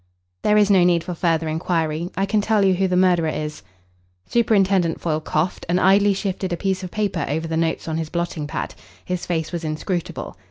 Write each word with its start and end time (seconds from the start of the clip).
"There 0.41 0.57
is 0.57 0.71
no 0.71 0.83
need 0.83 1.03
for 1.03 1.13
further 1.13 1.47
inquiry. 1.47 2.09
I 2.17 2.25
can 2.25 2.41
tell 2.41 2.65
you 2.65 2.73
who 2.73 2.87
the 2.87 2.97
murderer 2.97 3.27
is." 3.29 3.61
Superintendent 4.25 4.99
Foyle 4.99 5.19
coughed 5.21 5.63
and 5.69 5.79
idly 5.79 6.15
shifted 6.15 6.51
a 6.51 6.57
piece 6.57 6.81
of 6.81 6.89
paper 6.89 7.23
over 7.29 7.47
the 7.47 7.55
notes 7.55 7.87
on 7.87 7.99
his 7.99 8.09
blotting 8.09 8.47
pad. 8.47 8.73
His 9.05 9.27
face 9.27 9.51
was 9.51 9.63
inscrutable. 9.63 10.37